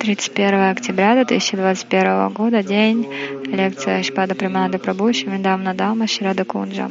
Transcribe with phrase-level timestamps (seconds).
[0.00, 3.06] 31 октября 2021 года, день,
[3.46, 6.90] лекция Шпада Приманады Прабhu, Шивиндамна Дама, Шрада Кунджа.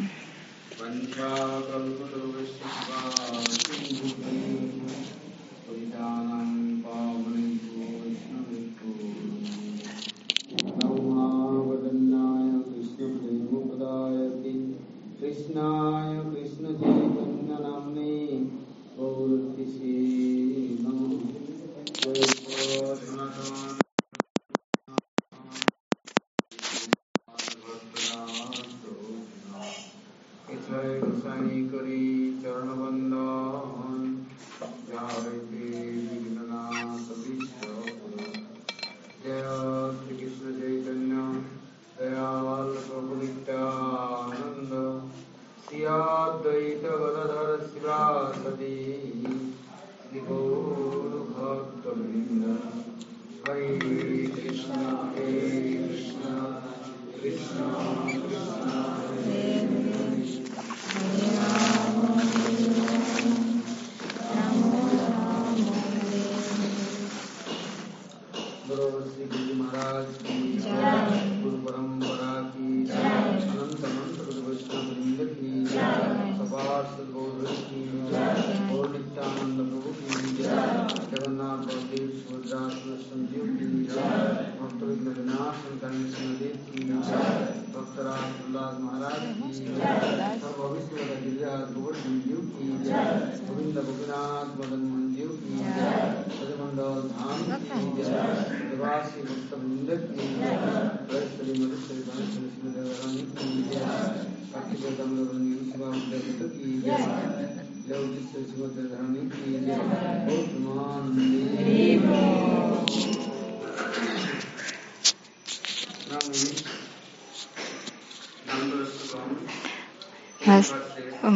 [57.21, 57.90] Krishna.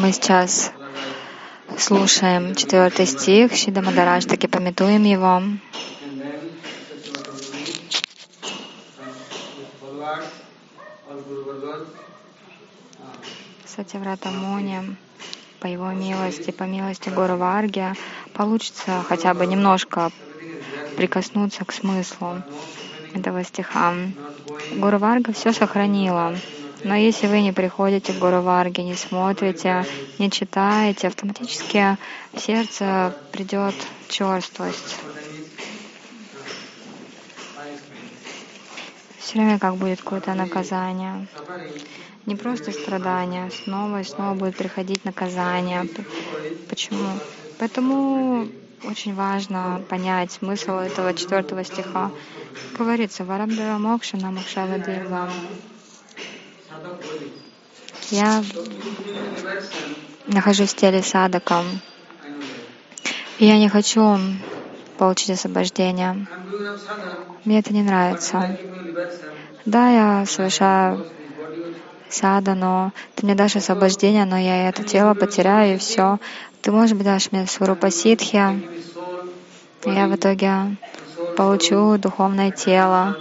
[0.05, 0.71] Мы сейчас
[1.79, 5.41] слушаем четвертый стих Шида Мадарадж, таки пометуем его.
[13.65, 14.95] Сатяврата Муни,
[15.59, 17.91] по его милости, по милости Гуру Варги,
[18.35, 20.11] получится хотя бы немножко
[20.97, 22.43] прикоснуться к смыслу
[23.15, 23.95] этого стиха.
[24.75, 26.35] Гуру Варга все сохранила.
[26.85, 29.87] Но если вы не приходите к Гуру Варге, не смотрите,
[30.19, 31.97] не читаете, автоматически
[32.31, 33.73] в сердце придет
[34.07, 34.95] черствость.
[39.17, 41.25] Все время как будет какое-то наказание.
[42.27, 45.89] Не просто страдания, снова и снова будет приходить наказание.
[46.69, 47.09] Почему?
[47.57, 48.47] Поэтому
[48.83, 52.11] очень важно понять смысл этого четвертого стиха.
[52.77, 55.31] Говорится, Варамдара Мокша Намакшава Дева.
[58.11, 58.43] Я
[60.27, 61.63] нахожусь в теле садака,
[63.39, 64.17] и я не хочу
[64.97, 66.27] получить освобождение.
[67.43, 68.57] Мне это не нравится.
[69.65, 71.05] Да, я совершаю
[72.09, 76.19] садану, ты мне дашь освобождение, но я это тело потеряю, и все.
[76.61, 78.61] Ты, может быть, дашь мне сварупа ситхи,
[79.85, 80.77] я в итоге
[81.35, 83.15] получу духовное тело,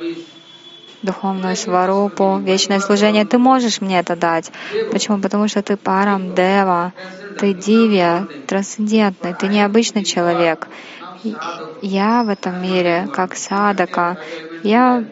[1.04, 3.24] духовную сварупу, вечное служение.
[3.24, 4.50] Ты можешь мне это дать.
[4.90, 5.20] Почему?
[5.20, 6.92] Потому что ты парам дева,
[7.38, 10.66] ты дивия, трансцендентный, ты необычный человек.
[11.82, 14.16] Я в этом мире, как садака,
[14.62, 15.04] я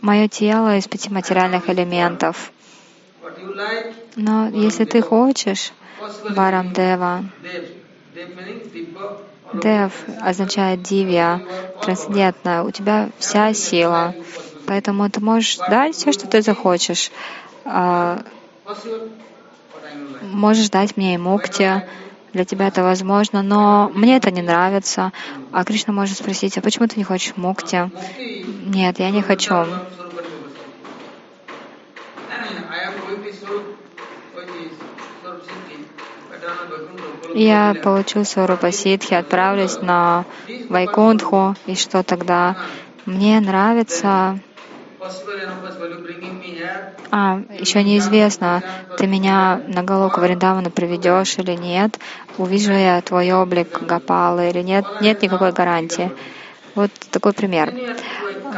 [0.00, 2.52] мое тело из пяти материальных элементов.
[4.16, 5.72] Но если ты хочешь,
[6.28, 7.24] Варам Дева,
[9.52, 11.40] Дев означает дивья,
[11.80, 14.14] трансцендентная, у тебя вся сила.
[14.66, 17.10] Поэтому ты можешь дать все, что ты захочешь.
[17.64, 18.22] А.
[20.22, 21.82] Можешь дать мне и мукти,
[22.32, 25.12] для тебя это возможно, но мне это не нравится.
[25.52, 27.90] А Кришна может спросить, а почему ты не хочешь мукти?
[28.66, 29.64] Нет, я не хочу.
[37.34, 40.24] Я получу сварупа ситхи, отправлюсь на
[40.68, 42.56] Вайкунтху, и что тогда?
[43.06, 44.40] Мне нравится
[47.10, 48.62] А, еще неизвестно,
[48.96, 51.98] ты меня на Галоку Вриндавану приведешь или нет,
[52.38, 56.12] увижу я твой облик Гапалы или нет, нет никакой гарантии.
[56.74, 57.72] Вот такой пример.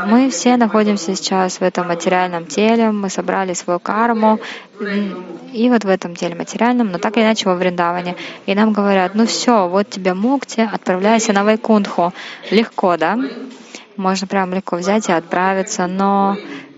[0.04, 4.40] Мы все находимся сейчас в этом материальном теле, мы собрали свою карму,
[4.80, 8.16] и вот в этом теле материальном, но так или иначе во Вриндаване.
[8.46, 12.12] И нам говорят, ну все, вот тебе мукти, отправляйся на Вайкунху.
[12.50, 13.18] Легко, да?
[13.98, 16.36] Можно прям легко взять и отправиться, но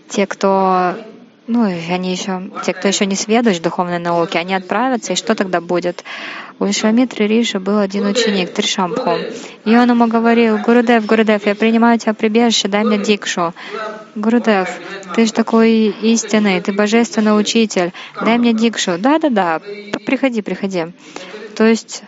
[0.09, 0.97] те, кто
[1.47, 5.35] ну, они еще, те, кто еще не сведущ в духовной науке, они отправятся, и что
[5.35, 6.03] тогда будет?
[6.61, 9.13] У Вишвамитры Риши был один ученик, Тришампху,
[9.65, 13.55] и он ему говорил, Гурудев, Гурудев, я принимаю тебя прибежище, дай мне дикшу.
[14.15, 14.69] Гурудев,
[15.15, 18.99] ты же такой истинный, ты божественный учитель, дай мне дикшу.
[18.99, 19.63] Да-да-да,
[20.05, 20.89] приходи, приходи.
[21.57, 22.03] То есть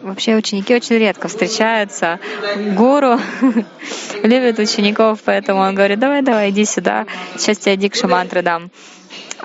[0.00, 2.20] вообще ученики очень редко встречаются.
[2.74, 3.20] Гуру
[4.22, 7.04] любит учеников, поэтому он говорит, давай, давай, иди сюда,
[7.36, 8.70] сейчас тебе дикша мантры дам.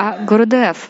[0.01, 0.90] А Гурудев,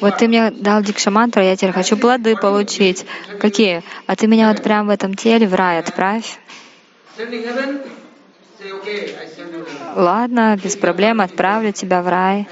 [0.00, 3.04] вот ты мне дал дикша мантру, я теперь хочу плоды получить.
[3.40, 3.82] Какие?
[4.06, 6.38] А ты меня вот прямо в этом теле в рай отправь.
[9.96, 12.46] Ладно, без проблем, отправлю тебя в рай.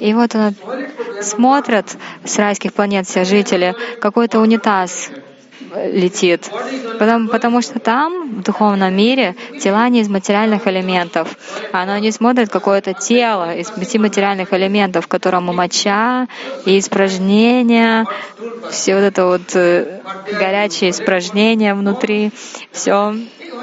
[0.00, 0.56] И вот он
[1.20, 5.12] смотрят с райских планет все жители, какой-то унитаз
[5.84, 6.50] летит.
[6.98, 11.36] Потому, потому что там, в духовном мире, тела не из материальных элементов.
[11.72, 16.28] Оно не смотрит какое-то тело из пяти материальных элементов, в котором моча
[16.64, 18.06] и испражнения,
[18.70, 20.00] все вот это вот э,
[20.38, 22.32] горячие испражнения внутри,
[22.72, 23.14] все.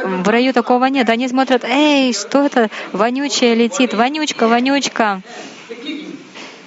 [0.04, 1.10] В раю такого нет.
[1.10, 5.22] Они смотрят, эй, что это вонючее летит, вонючка, вонючка.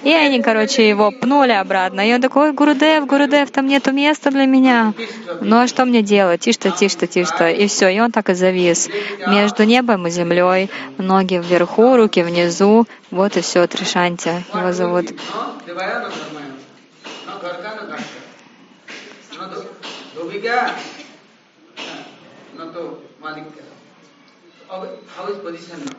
[0.03, 2.07] И они, короче, его пнули обратно.
[2.07, 4.93] И он такой, Гурудев, Гурудев, там нету места для меня.
[5.41, 6.41] Ну а что мне делать?
[6.41, 7.49] Тишь-то, тишь-то, тишь-то.
[7.49, 8.89] И все, и он так и завис.
[9.27, 12.85] Между небом и землей, ноги вверху, руки внизу.
[13.11, 15.07] Вот и все, Тришанти его зовут.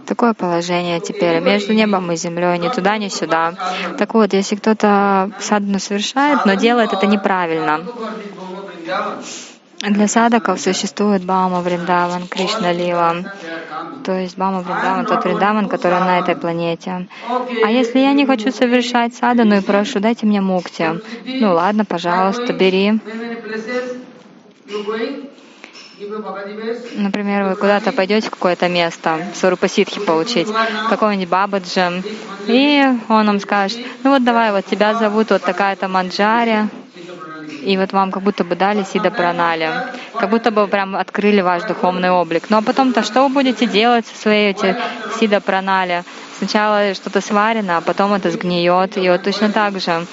[0.06, 3.54] Такое положение теперь между небом и землей, ни туда, ни сюда.
[3.98, 7.84] Так вот, если кто-то садхану совершает, но делает это неправильно,
[9.80, 13.14] для садаков существует Бама Вриндаван, Кришна Лила.
[14.04, 17.06] То есть Бама Вриндаван, тот Вриндаван, который на этой планете.
[17.64, 21.00] А если я не хочу совершать садану и прошу, дайте мне мукти.
[21.24, 23.00] Ну ладно, пожалуйста, бери.
[26.94, 30.48] Например, вы куда-то пойдете в какое-то место, Сурупаситхи получить,
[30.88, 32.02] какого-нибудь Бабаджи,
[32.46, 36.68] и он вам скажет, ну вот давай, вот тебя зовут вот такая-то Манджари,
[37.62, 39.70] и вот вам как будто бы дали Сида Пранали,
[40.14, 42.44] как будто бы прям открыли ваш духовный облик.
[42.48, 44.76] Ну а потом-то что вы будете делать со своей эти
[45.18, 46.04] Сида Пранали?
[46.38, 50.06] Сначала что-то сварено, а потом это сгниет, и вот точно так же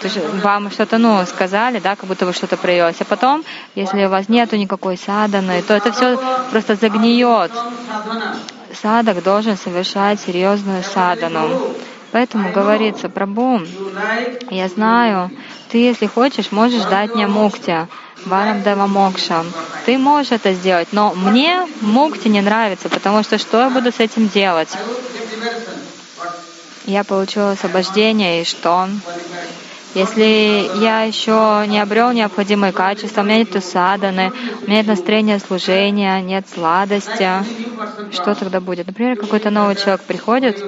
[0.00, 3.00] то есть вам что-то, ну, сказали, да, как будто вы что-то привелось.
[3.00, 3.44] А потом,
[3.74, 6.18] если у вас нету никакой саданы, то это все
[6.50, 7.52] просто загниет.
[8.80, 11.74] Садок должен совершать серьезную садану.
[12.10, 13.60] Поэтому говорится, Прабу,
[14.50, 15.30] я знаю,
[15.70, 17.86] ты, если хочешь, можешь дать мне мукти,
[18.26, 19.44] варам дава мокша.
[19.86, 24.00] Ты можешь это сделать, но мне мукти не нравится, потому что что я буду с
[24.00, 24.68] этим делать?
[26.84, 28.88] Я получила освобождение, и что?
[29.94, 35.38] Если я еще не обрел необходимые качества, у меня нет саданы, у меня нет настроения
[35.38, 37.28] служения, нет сладости,
[38.10, 38.86] что тогда будет?
[38.86, 40.64] Например, какой-то новый человек приходит,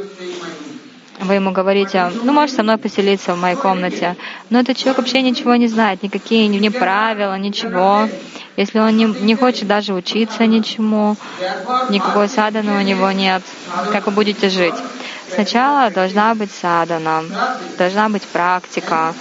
[1.21, 4.17] вы ему говорите, ну, можешь со мной поселиться в моей комнате.
[4.51, 8.09] Но этот человек вообще ничего не знает, никакие ни правила, ничего.
[8.57, 11.17] Если он не, не хочет даже учиться ничему,
[11.89, 13.43] никакой саданы у него нет,
[13.91, 14.75] как вы будете жить?
[15.33, 17.25] Сначала должна быть садана,
[17.79, 19.15] должна быть практика,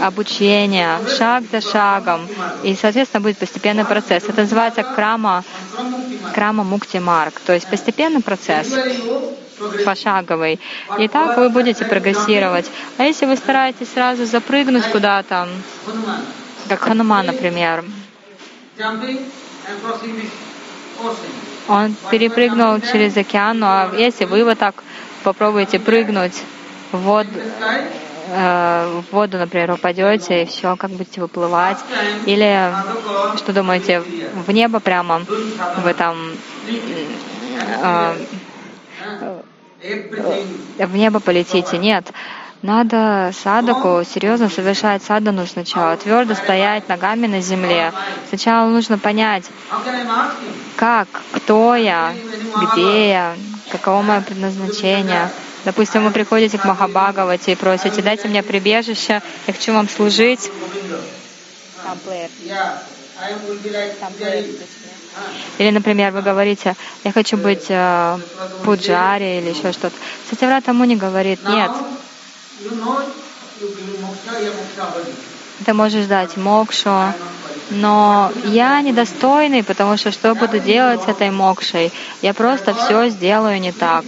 [0.00, 2.26] обучение, шаг за шагом.
[2.62, 4.24] И, соответственно, будет постепенный процесс.
[4.24, 5.44] Это называется крама,
[6.34, 8.74] крама мукти марк, то есть постепенный процесс
[9.84, 10.58] пошаговый.
[10.98, 12.70] И так вы будете прогрессировать.
[12.98, 15.48] А если вы стараетесь сразу запрыгнуть куда-то,
[16.68, 17.84] как Хануман, например,
[21.70, 24.82] он перепрыгнул через океан, ну а если вы вот так
[25.22, 26.42] попробуете прыгнуть
[26.90, 27.30] в воду,
[28.28, 31.78] э, в воду, например, упадете, и все, как будете выплывать.
[32.26, 32.74] Или,
[33.36, 35.22] что думаете, в небо прямо,
[35.76, 36.32] в этом
[37.82, 38.14] э,
[40.78, 41.78] в небо полетите.
[41.78, 42.12] Нет.
[42.62, 47.92] Надо садаку серьезно совершать садану сначала, твердо стоять ногами на земле.
[48.28, 49.44] Сначала нужно понять,
[50.76, 52.12] как, кто я,
[52.74, 53.34] где я,
[53.70, 55.30] каково мое предназначение.
[55.64, 60.50] Допустим, вы приходите к Махабхагавате и просите, дайте мне прибежище, я хочу вам служить.
[65.58, 66.74] Или, например, вы говорите,
[67.04, 68.18] я хочу быть э,
[68.64, 69.96] пуджари или еще что-то.
[70.30, 71.70] Сатяврата Муни говорит, нет,
[75.64, 77.14] ты можешь дать мокшу,
[77.70, 81.92] но я недостойный, потому что что буду делать с этой мокшей?
[82.22, 84.04] Я просто все сделаю не так.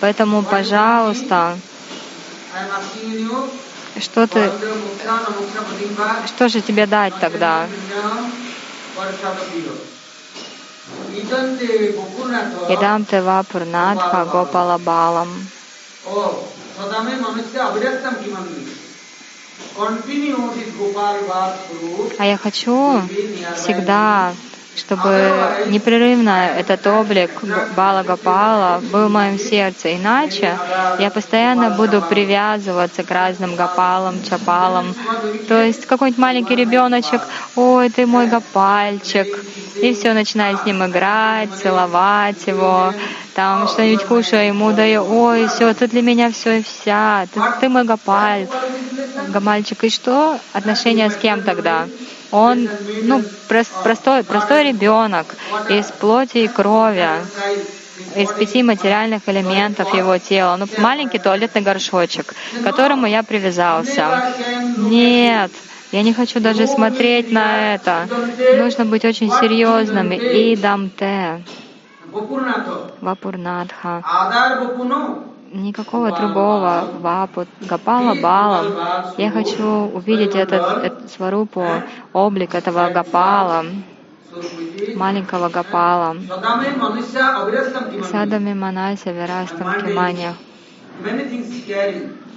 [0.00, 1.56] Поэтому, пожалуйста,
[4.00, 4.50] что ты,
[6.26, 7.66] что же тебе дать тогда?
[12.68, 15.28] Идам те вапурнатха гопала балам.
[22.18, 23.02] А я хочу
[23.56, 24.34] всегда
[24.76, 27.30] чтобы непрерывно этот облик
[27.76, 29.96] Бала Гапала был в моем сердце.
[29.96, 30.58] Иначе
[30.98, 34.94] я постоянно буду привязываться к разным Гапалам, Чапалам.
[35.48, 37.20] То есть какой-нибудь маленький ребеночек,
[37.56, 39.26] ой, ты мой Гапальчик,
[39.76, 42.92] и все, начинает с ним играть, целовать его,
[43.34, 47.68] там что-нибудь кушаю ему даю, ой, все, ты для меня все и вся, ты, ты
[47.68, 48.46] мой Гапаль,
[49.28, 49.82] Гамальчик.
[49.84, 50.38] И что?
[50.52, 51.86] Отношения с кем тогда?
[52.34, 52.68] Он,
[53.04, 53.22] ну,
[53.82, 55.26] простой, простой ребенок
[55.68, 57.08] из плоти и крови,
[58.16, 60.56] из пяти материальных элементов его тела.
[60.56, 64.32] Ну, маленький туалетный горшочек, к которому я привязался.
[64.78, 65.52] Нет,
[65.92, 68.08] я не хочу даже смотреть на это.
[68.56, 70.10] Нужно быть очень серьезным.
[70.10, 71.44] И дамте.
[73.00, 74.02] Вапурнатха
[75.54, 79.14] никакого другого вапу, гапала бала.
[79.16, 81.64] Я хочу увидеть этот, этот сварупу,
[82.12, 83.64] облик этого гапала,
[84.96, 86.16] маленького гапала.
[88.10, 90.34] Садами манася вирастам киманя.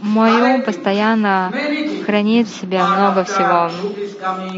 [0.01, 1.51] Мой ум постоянно
[2.05, 3.69] хранит в себе много всего.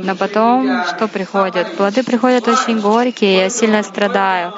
[0.03, 1.75] Но потом что приходит?
[1.75, 4.53] Плоды приходят очень горькие, я сильно страдаю.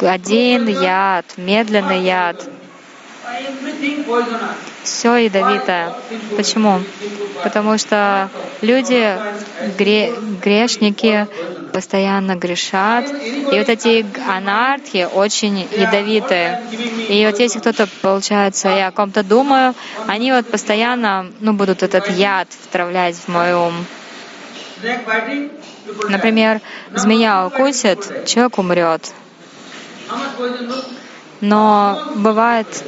[0.00, 2.48] Один яд, медленный яд,
[4.82, 5.94] все ядовитое.
[6.36, 6.80] Почему?
[7.42, 8.28] Потому что
[8.60, 9.16] люди,
[9.78, 10.12] гре,
[10.42, 11.26] грешники,
[11.72, 13.06] постоянно грешат.
[13.08, 16.60] И вот эти анархи очень ядовитые.
[17.08, 19.74] И вот если кто-то, получается, я о ком-то думаю,
[20.06, 23.72] они вот постоянно ну, будут этот яд втравлять в мой ум.
[26.08, 26.60] Например,
[26.92, 29.12] змея укусит, человек умрет.
[31.40, 32.84] Но бывает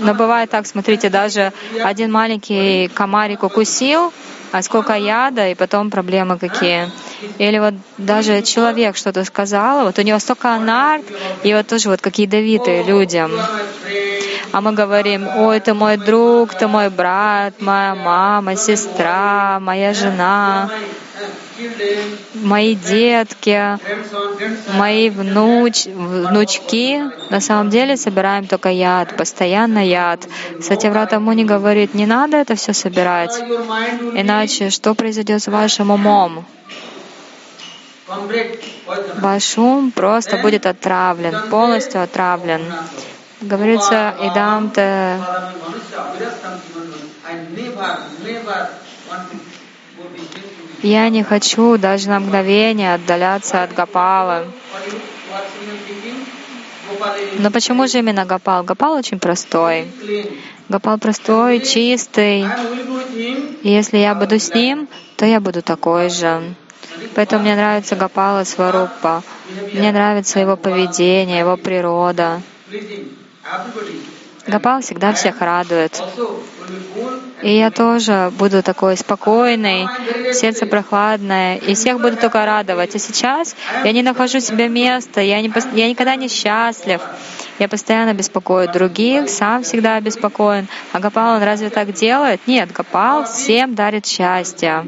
[0.00, 4.12] но бывает так, смотрите, даже один маленький комарик укусил,
[4.52, 6.90] а сколько яда, и потом проблемы какие.
[7.38, 11.04] Или вот даже человек что-то сказал, вот у него столько анарт,
[11.42, 13.30] и вот тоже вот какие ядовитые людям.
[14.54, 20.70] А мы говорим, ой, ты мой друг, ты мой брат, моя мама, сестра, моя жена
[22.34, 23.78] мои детки,
[24.76, 30.20] мои внуч, внучки, на самом деле собираем только яд, постоянно яд.
[30.60, 33.36] Сатяврата Муни говорит, не надо это все собирать,
[34.14, 36.44] иначе что произойдет с вашим умом?
[39.16, 42.62] Ваш ум просто будет отравлен, полностью отравлен.
[43.48, 45.20] Говорится, идамте
[50.82, 54.46] я не хочу даже на мгновение отдаляться от Гапала.
[57.38, 58.62] Но почему же именно Гапал?
[58.64, 59.88] Гапал очень простой.
[60.68, 62.46] Гапал простой, чистый.
[63.62, 66.54] Если я буду с ним, то я буду такой же.
[67.14, 69.22] Поэтому мне нравится Гапала Сварупа.
[69.72, 72.42] Мне нравится его поведение, его природа.
[74.46, 76.02] Гапал всегда всех радует.
[77.42, 79.86] И я тоже буду такой спокойный,
[80.34, 82.94] сердце прохладное, и всех буду только радовать.
[82.94, 87.00] А сейчас я не нахожу себе места, я, не, я никогда не счастлив.
[87.58, 90.68] Я постоянно беспокою других, сам всегда обеспокоен.
[90.92, 92.40] А Гапал, он разве так делает?
[92.46, 94.86] Нет, Гапал всем дарит счастье.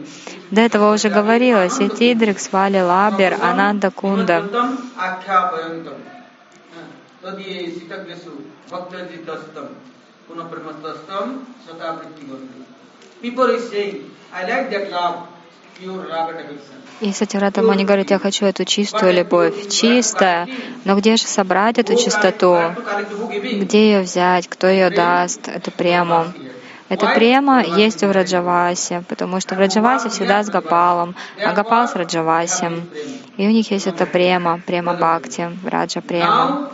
[0.51, 1.81] До этого уже говорилось.
[1.81, 4.45] Итидрик свали лабер ананда кунда.
[17.01, 20.49] И Сатирата Мани говорит, я хочу эту чистую любовь, чистая,
[20.85, 22.57] но где же собрать эту чистоту?
[23.61, 24.49] Где ее взять?
[24.49, 26.25] Кто ее даст, эту прему?
[26.89, 31.97] Эта према есть в Раджавасе, потому что в Раджавасе всегда с Гапалом, а Гапал с
[31.97, 32.89] Раджавасем.
[33.37, 36.71] И у них есть эта према, према Бхакти, Раджа према.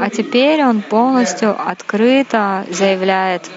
[0.00, 3.48] А теперь он полностью открыто заявляет,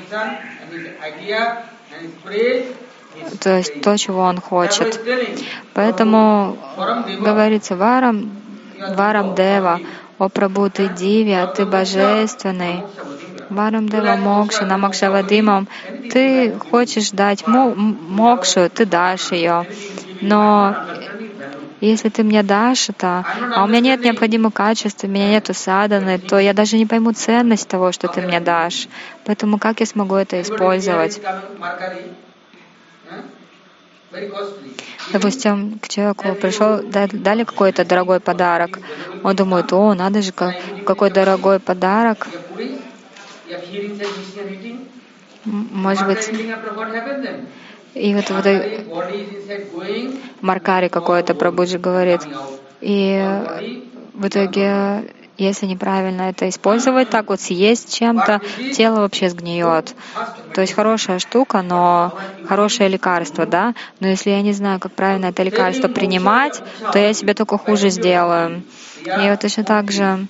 [3.39, 4.99] то есть то, чего он хочет.
[5.73, 6.57] Поэтому
[7.19, 8.31] говорится Варам,
[8.95, 9.79] Варам Дева,
[10.17, 12.83] о Прабу, ты Дивя, ты божественный.
[13.49, 15.67] Варам Дева Мокша, Намакшавадимам,
[16.11, 19.65] ты хочешь дать мокшу, ты дашь ее.
[20.21, 20.75] Но
[21.81, 26.19] если ты мне дашь это, а у меня нет необходимых качеств, у меня нет саданы,
[26.19, 28.87] то я даже не пойму ценность того, что ты мне дашь.
[29.25, 31.19] Поэтому как я смогу это использовать?
[35.11, 38.79] Допустим, к человеку пришел, дали какой-то дорогой подарок.
[39.23, 42.27] Он думает, о, надо же, какой дорогой подарок.
[45.45, 46.29] Может быть,
[47.93, 48.45] и вот, вот
[50.41, 52.21] Маркари какой-то Прабуджи говорит.
[52.79, 53.21] И
[54.13, 58.41] в итоге, если неправильно это использовать, так вот съесть чем-то,
[58.73, 59.95] тело вообще сгниет.
[60.53, 62.13] То есть хорошая штука, но
[62.45, 63.73] хорошее лекарство, да?
[63.99, 67.89] Но если я не знаю, как правильно это лекарство принимать, то я себе только хуже
[67.89, 68.63] сделаю.
[69.05, 70.27] И вот точно так же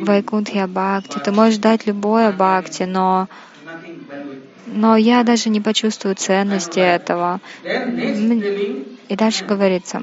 [0.00, 1.18] Вайкунтхия Бхакти.
[1.18, 3.28] Ты можешь дать любое Бхакти, но
[4.72, 7.40] но я даже не почувствую ценности этого.
[7.64, 10.02] И дальше говорится,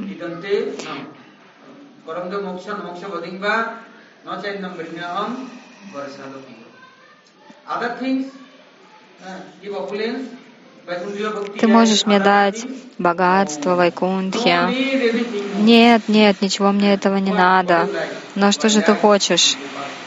[11.60, 12.66] ты можешь мне дать
[12.98, 15.62] богатство Вайкунтхи.
[15.62, 17.90] Нет, нет, ничего мне этого не надо.
[18.36, 19.58] Но что же ты хочешь?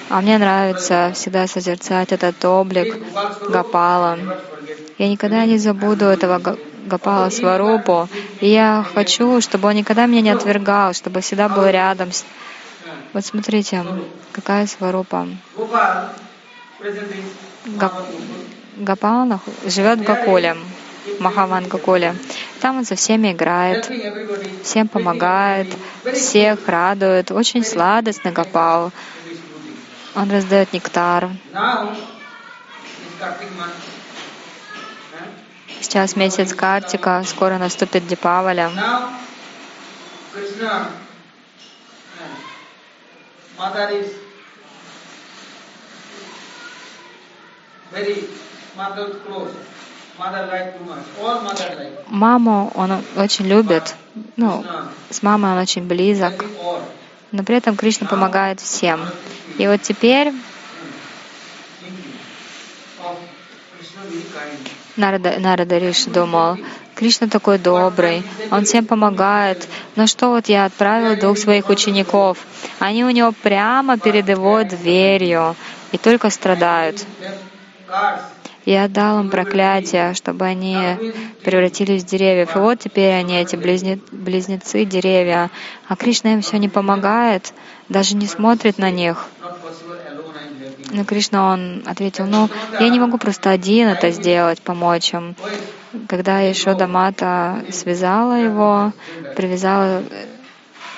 [0.09, 2.97] А мне нравится всегда созерцать этот облик
[3.49, 4.19] Гапала.
[5.01, 8.07] Я никогда не забуду этого Гапала Сварупу.
[8.41, 12.11] И я хочу, чтобы он никогда меня не отвергал, чтобы всегда был рядом.
[13.15, 13.83] Вот смотрите,
[14.33, 15.27] какая Сварупа.
[17.79, 17.95] Гап...
[19.65, 20.55] Живет в Гакуле,
[21.19, 22.15] Махаван Гакуле.
[22.61, 23.91] Там он со всеми играет,
[24.63, 25.69] всем помогает,
[26.13, 27.31] всех радует.
[27.31, 28.93] Очень сладостный Гапал.
[30.15, 31.31] Он раздает нектар.
[35.81, 38.71] Сейчас месяц Картика, скоро наступит Дипаваля.
[52.09, 53.95] Маму он очень любит.
[54.37, 54.65] Ну,
[55.09, 56.45] с мамой он очень близок
[57.33, 59.01] но при этом Кришна помогает всем.
[59.59, 60.33] И вот теперь
[65.01, 66.59] Нарада, Нарада Риш думал,
[66.95, 69.67] Кришна такой добрый, он всем помогает.
[69.97, 72.39] Но что вот я отправил двух своих учеников,
[72.79, 75.57] они у него прямо перед его дверью
[75.93, 77.05] и только страдают.
[78.67, 80.77] Я дал им проклятие, чтобы они
[81.43, 82.55] превратились в деревьев.
[82.55, 85.51] И вот теперь они, эти близне, близнецы, деревья.
[85.89, 87.55] А Кришна им все не помогает,
[87.89, 89.27] даже не смотрит на них.
[90.91, 92.49] Но Кришна, он ответил, ну,
[92.81, 95.37] я не могу просто один это сделать, помочь им.
[96.09, 98.93] Когда Ишода Мата связала его,
[99.37, 100.03] привязала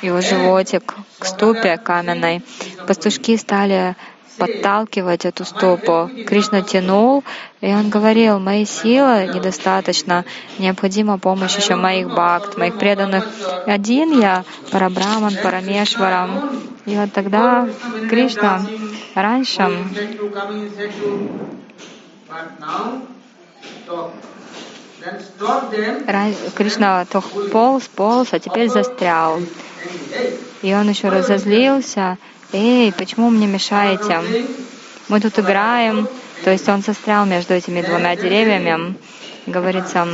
[0.03, 2.43] его животик к ступе каменной,
[2.87, 3.97] пастушки стали
[4.39, 6.11] подталкивать эту стопу.
[6.27, 7.25] Кришна тянул,
[7.61, 10.25] и он говорил, моей силы недостаточно,
[10.59, 13.29] необходима помощь еще моих бхакт, моих преданных.
[13.67, 16.51] Один я, Парабраман, Парамешварам.
[16.87, 17.69] И вот тогда
[18.09, 18.63] Кришна
[19.15, 19.69] раньше
[26.55, 27.21] Кришна то
[27.53, 29.41] полз, полз, а теперь застрял.
[30.63, 32.19] И он еще разозлился,
[32.53, 34.21] эй, почему мне мешаете?
[35.09, 36.09] Мы тут играем.
[36.45, 38.95] То есть он застрял между этими двумя деревьями.
[39.47, 40.07] Говорится,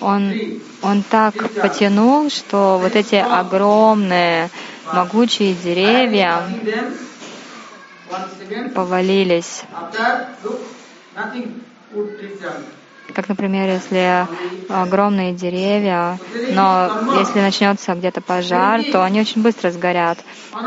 [0.00, 0.34] он,
[0.82, 4.50] он так потянул, что вот эти огромные,
[4.92, 6.42] могучие деревья
[8.74, 9.62] повалились.
[13.14, 14.26] Как, например, если
[14.68, 16.18] огромные деревья,
[16.50, 20.18] но если начнется где-то пожар, то они очень быстро сгорят.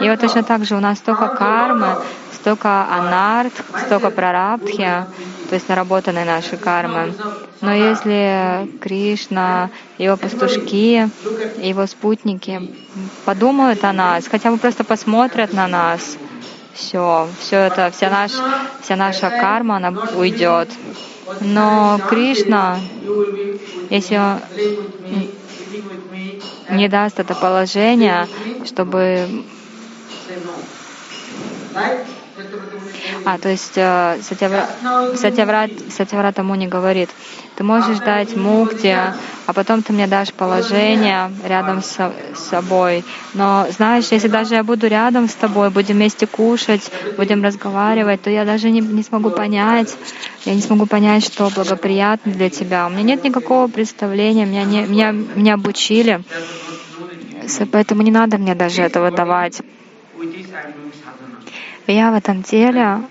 [0.01, 1.97] И вот точно так же у нас столько кармы,
[2.33, 3.53] столько анарт,
[3.85, 5.05] столько прарабдхи,
[5.49, 7.13] то есть наработанной нашей кармы.
[7.61, 11.09] Но если Кришна, его пастушки,
[11.59, 12.61] его спутники
[13.25, 16.17] подумают о нас, хотя бы просто посмотрят на нас,
[16.73, 18.43] все, все это, вся наша,
[18.81, 20.69] вся наша карма, она уйдет.
[21.41, 22.79] Но Кришна,
[23.89, 24.41] если он
[26.69, 28.27] не даст это положение,
[28.65, 29.27] чтобы
[33.25, 34.67] А, то есть э, Сатявра...
[35.15, 35.71] Сатяврат...
[35.89, 37.09] Сатяврата Муни говорит,
[37.55, 38.97] ты можешь дать мукти,
[39.45, 43.03] а потом ты мне дашь положение рядом с, собой.
[43.33, 48.29] Но знаешь, если даже я буду рядом с тобой, будем вместе кушать, будем разговаривать, то
[48.29, 49.95] я даже не, не смогу понять,
[50.45, 52.87] я не смогу понять, что благоприятно для тебя.
[52.87, 56.21] У меня нет никакого представления, меня, не, меня, меня обучили,
[57.71, 59.61] поэтому не надо мне даже этого давать.
[61.87, 63.01] Я в этом теле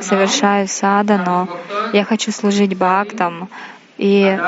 [0.00, 1.48] совершаю садану,
[1.92, 3.48] я хочу служить бхактам,
[3.98, 4.38] и,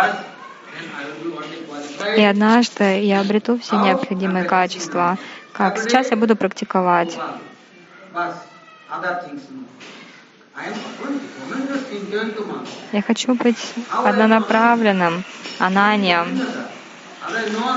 [2.16, 5.18] и однажды я обрету все необходимые качества.
[5.52, 5.78] Как?
[5.78, 7.18] Сейчас я буду практиковать.
[12.92, 15.24] Я хочу быть однонаправленным,
[15.58, 16.40] ананием.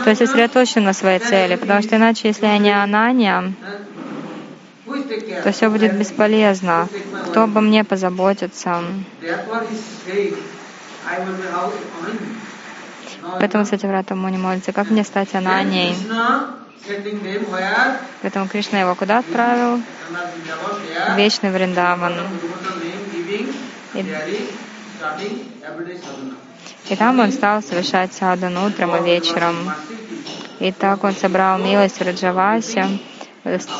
[0.03, 3.53] То есть сосредоточен на своей цели, потому что иначе, если я не анания,
[5.43, 6.87] то все будет бесполезно.
[7.29, 8.81] Кто обо мне позаботится?
[13.39, 15.95] Поэтому Сативрата Муни молится, как мне стать ананей?
[18.21, 19.81] Поэтому Кришна его куда отправил?
[21.15, 22.13] Вечный Вриндаван.
[23.93, 24.05] И,
[26.89, 29.71] и там он стал совершать садану утром и вечером.
[30.59, 32.99] И так он собрал милость Раджавасе,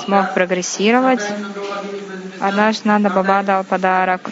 [0.04, 1.22] смог прогрессировать.
[2.40, 4.30] Однажды Нанда Баба дал подарок.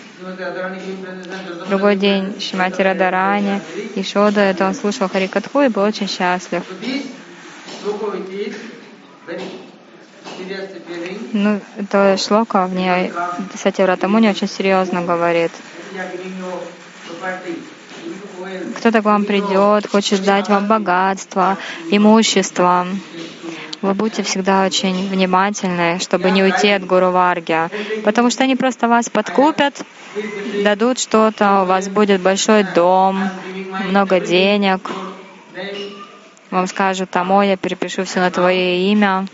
[1.69, 3.61] Другой день Шимати Радарани
[3.95, 6.63] и Шода, это он слушал Харикатху и был очень счастлив.
[11.33, 13.13] Ну, это шлока в ней
[13.55, 15.51] Сати Вратамуни очень серьезно говорит.
[18.77, 21.57] Кто-то к вам придет, хочет дать вам богатство,
[21.89, 22.87] имущество.
[23.81, 27.67] Вы будьте всегда очень внимательны, чтобы не уйти от Гуру Варги,
[28.03, 29.81] потому что они просто вас подкупят,
[30.63, 33.29] дадут что-то, у вас будет большой дом,
[33.89, 34.91] много денег.
[36.51, 39.25] Вам скажут, тамо, я перепишу все на твое имя.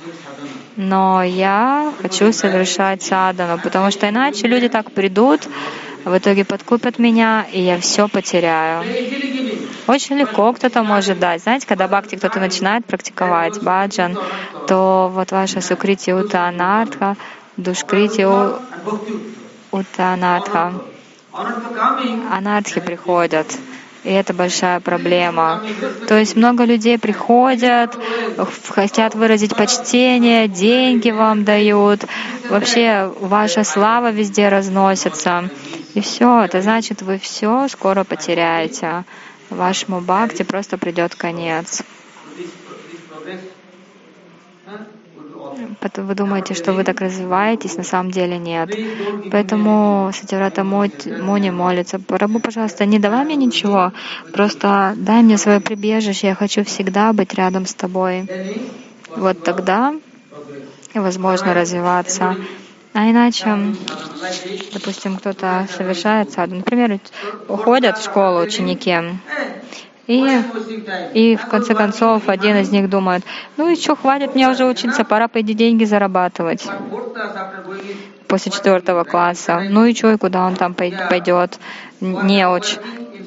[0.78, 5.42] Но я хочу совершать садану, потому что иначе люди так придут,
[6.08, 8.84] в итоге подкупят меня, и я все потеряю.
[9.88, 11.42] Очень легко кто-то может дать.
[11.44, 14.18] Знаете, когда бхакти кто-то начинает практиковать баджан,
[14.68, 17.16] то вот ваша сукрити утанатха,
[17.58, 18.26] душкрити
[19.72, 20.74] утанатха,
[22.32, 23.48] анархи приходят.
[24.08, 25.62] И это большая проблема.
[26.08, 27.94] То есть много людей приходят,
[28.70, 32.06] хотят выразить почтение, деньги вам дают.
[32.50, 35.50] Вообще ваша слава везде разносится.
[35.94, 39.04] И все, это значит, вы все скоро потеряете
[39.50, 41.84] вашему бхакти просто придет конец.
[45.98, 48.76] Вы думаете, что вы так развиваетесь, на самом деле нет.
[49.32, 53.92] Поэтому Сативрата Муни молится, Прабу, пожалуйста, не давай мне ничего,
[54.34, 58.28] просто дай мне свое прибежище, я хочу всегда быть рядом с тобой.
[59.16, 59.94] Вот тогда
[60.94, 62.36] возможно развиваться.
[62.94, 63.76] А иначе,
[64.74, 67.00] допустим, кто-то совершает саду, например,
[67.48, 68.96] уходят в школу ученики,
[70.08, 70.42] и,
[71.14, 73.24] и в конце концов один из них думает,
[73.58, 76.66] ну и что, хватит мне уже учиться, пора пойти деньги зарабатывать
[78.28, 79.62] после четвертого класса.
[79.70, 81.60] Ну и что, и куда он там пойдет?
[82.00, 82.78] Не очень.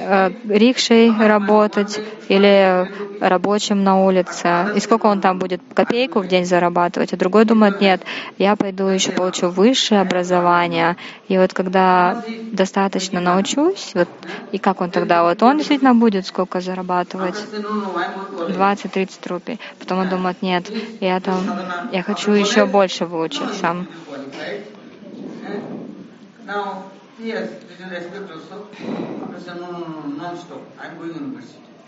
[0.02, 2.88] Э, рикшей работать или
[3.20, 4.70] рабочим на улице.
[4.74, 7.12] И сколько он там будет копейку в день зарабатывать?
[7.12, 8.00] А другой думает, нет,
[8.38, 10.96] я пойду еще получу высшее образование.
[11.28, 14.08] И вот когда достаточно научусь, вот,
[14.52, 17.44] и как он тогда, вот он действительно будет сколько зарабатывать?
[18.48, 19.60] 20-30 рупий.
[19.78, 20.64] Потом он думает, нет,
[21.00, 21.44] я там,
[21.92, 23.84] я хочу еще больше выучиться.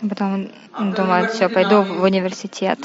[0.09, 2.79] Потом он думает, все, пойду в университет.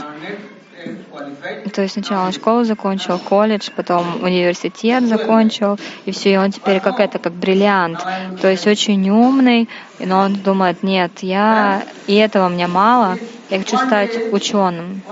[1.74, 6.80] То есть сначала он школу закончил, колледж, потом университет закончил, и все, и он теперь
[6.80, 8.00] как это, как бриллиант.
[8.40, 13.18] То есть очень умный, но он думает, нет, я и этого мне мало,
[13.50, 15.02] я хочу стать ученым.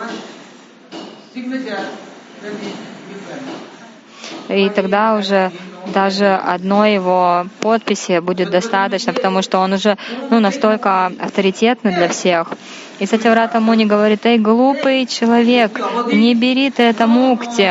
[4.48, 5.50] И тогда уже
[5.92, 9.96] даже одной его подписи будет достаточно, потому что он уже
[10.30, 12.52] ну, настолько авторитетный для всех.
[12.98, 15.78] И Сативрата Муни говорит, эй, глупый человек,
[16.12, 17.70] не бери ты это мукти.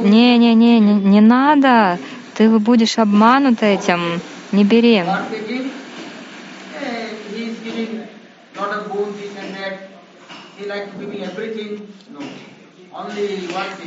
[0.00, 1.98] Не-не-не, не, надо,
[2.34, 4.20] ты будешь обманут этим,
[4.52, 5.02] не бери.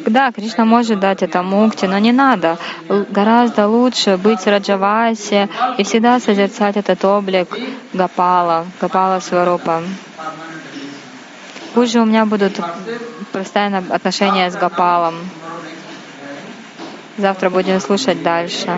[0.07, 2.57] Да, Кришна может дать это мукти, но не надо.
[2.87, 7.47] Гораздо лучше быть Раджаваси и всегда созерцать этот облик
[7.93, 9.83] Гапала, Гапала Сварупа.
[11.73, 12.59] Пусть же у меня будут
[13.31, 15.15] постоянно отношения с Гапалом.
[17.17, 18.77] Завтра будем слушать дальше.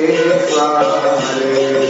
[0.00, 1.89] Hare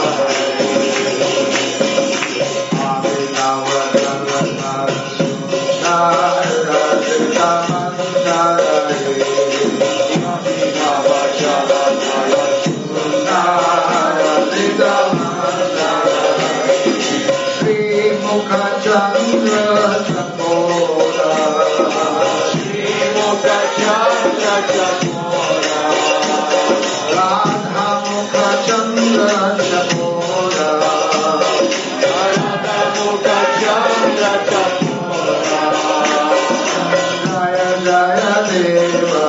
[37.83, 39.27] Jaya Deva